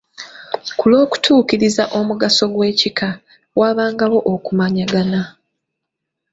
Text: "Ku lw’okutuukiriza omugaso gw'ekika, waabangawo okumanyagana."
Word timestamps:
"Ku 0.77 0.85
lw’okutuukiriza 0.91 1.83
omugaso 1.99 2.43
gw'ekika, 2.53 3.09
waabangawo 3.59 4.19
okumanyagana." 4.33 5.21